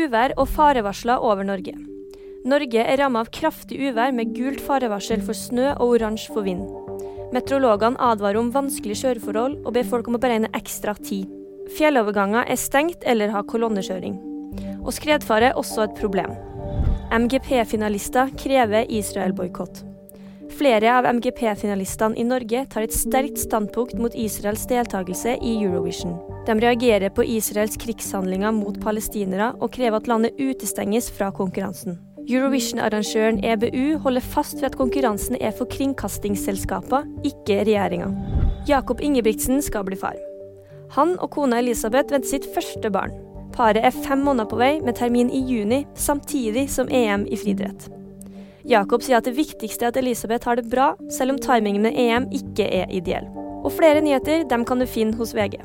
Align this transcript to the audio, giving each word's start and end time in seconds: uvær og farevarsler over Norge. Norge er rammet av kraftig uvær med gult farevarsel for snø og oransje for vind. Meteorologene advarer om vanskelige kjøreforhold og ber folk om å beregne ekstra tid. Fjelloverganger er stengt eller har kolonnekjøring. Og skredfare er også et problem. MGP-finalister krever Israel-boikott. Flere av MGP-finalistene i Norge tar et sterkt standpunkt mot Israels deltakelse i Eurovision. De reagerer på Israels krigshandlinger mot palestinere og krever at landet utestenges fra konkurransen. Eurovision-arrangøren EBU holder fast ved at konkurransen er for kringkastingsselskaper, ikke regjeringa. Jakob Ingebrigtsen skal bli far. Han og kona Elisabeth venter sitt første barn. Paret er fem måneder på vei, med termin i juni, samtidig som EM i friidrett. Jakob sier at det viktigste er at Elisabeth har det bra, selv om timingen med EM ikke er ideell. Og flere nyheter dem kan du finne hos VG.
uvær 0.00 0.34
og 0.36 0.48
farevarsler 0.50 1.22
over 1.22 1.46
Norge. 1.46 1.74
Norge 2.48 2.80
er 2.80 2.96
rammet 3.02 3.26
av 3.26 3.32
kraftig 3.36 3.76
uvær 3.90 4.14
med 4.16 4.32
gult 4.36 4.62
farevarsel 4.64 5.20
for 5.24 5.36
snø 5.36 5.74
og 5.74 5.96
oransje 5.96 6.32
for 6.32 6.46
vind. 6.46 6.64
Meteorologene 7.34 8.00
advarer 8.00 8.40
om 8.40 8.48
vanskelige 8.54 9.04
kjøreforhold 9.04 9.58
og 9.60 9.74
ber 9.76 9.86
folk 9.90 10.08
om 10.08 10.16
å 10.16 10.22
beregne 10.22 10.50
ekstra 10.56 10.96
tid. 10.98 11.28
Fjelloverganger 11.76 12.48
er 12.50 12.58
stengt 12.58 13.04
eller 13.06 13.30
har 13.34 13.46
kolonnekjøring. 13.50 14.16
Og 14.80 14.90
skredfare 14.96 15.52
er 15.52 15.60
også 15.60 15.84
et 15.84 15.94
problem. 16.00 16.32
MGP-finalister 17.12 18.32
krever 18.40 18.88
Israel-boikott. 18.88 19.89
Flere 20.58 20.90
av 20.98 21.06
MGP-finalistene 21.06 22.18
i 22.18 22.24
Norge 22.26 22.64
tar 22.72 22.84
et 22.84 22.94
sterkt 22.94 23.38
standpunkt 23.38 23.96
mot 24.00 24.14
Israels 24.18 24.66
deltakelse 24.68 25.36
i 25.38 25.54
Eurovision. 25.62 26.16
De 26.46 26.56
reagerer 26.58 27.12
på 27.14 27.24
Israels 27.24 27.78
krigshandlinger 27.80 28.52
mot 28.56 28.80
palestinere 28.82 29.52
og 29.60 29.70
krever 29.76 30.00
at 30.00 30.10
landet 30.10 30.40
utestenges 30.40 31.10
fra 31.14 31.30
konkurransen. 31.34 32.00
Eurovision-arrangøren 32.30 33.40
EBU 33.44 33.98
holder 34.04 34.26
fast 34.34 34.58
ved 34.60 34.70
at 34.70 34.78
konkurransen 34.78 35.38
er 35.40 35.54
for 35.56 35.70
kringkastingsselskaper, 35.70 37.06
ikke 37.26 37.62
regjeringa. 37.64 38.10
Jakob 38.68 39.00
Ingebrigtsen 39.00 39.62
skal 39.64 39.86
bli 39.88 39.98
far. 39.98 40.18
Han 40.96 41.16
og 41.18 41.30
kona 41.34 41.62
Elisabeth 41.62 42.12
venter 42.12 42.28
sitt 42.28 42.50
første 42.54 42.90
barn. 42.90 43.14
Paret 43.54 43.84
er 43.86 43.94
fem 43.94 44.22
måneder 44.26 44.50
på 44.50 44.58
vei, 44.60 44.74
med 44.82 44.98
termin 44.98 45.30
i 45.30 45.42
juni, 45.46 45.84
samtidig 45.94 46.68
som 46.70 46.90
EM 46.90 47.26
i 47.30 47.38
friidrett. 47.38 47.88
Jakob 48.68 49.04
sier 49.04 49.20
at 49.20 49.28
det 49.28 49.36
viktigste 49.38 49.86
er 49.86 49.92
at 49.94 49.98
Elisabeth 50.00 50.48
har 50.48 50.60
det 50.60 50.68
bra, 50.70 50.92
selv 51.10 51.34
om 51.34 51.38
timingen 51.40 51.82
med 51.82 51.96
EM 51.96 52.28
ikke 52.34 52.66
er 52.68 52.90
ideell. 52.92 53.28
Og 53.64 53.72
flere 53.72 54.00
nyheter 54.04 54.44
dem 54.48 54.64
kan 54.68 54.80
du 54.80 54.88
finne 54.88 55.16
hos 55.16 55.34
VG. 55.36 55.60